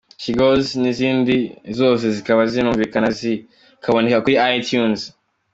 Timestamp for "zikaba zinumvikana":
2.15-3.09